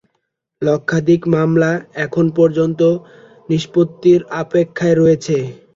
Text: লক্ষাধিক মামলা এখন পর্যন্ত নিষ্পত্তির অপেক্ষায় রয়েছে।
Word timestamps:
লক্ষাধিক 0.61 1.21
মামলা 1.33 1.71
এখন 2.05 2.25
পর্যন্ত 2.37 2.81
নিষ্পত্তির 3.49 4.19
অপেক্ষায় 4.41 4.95
রয়েছে। 4.97 5.37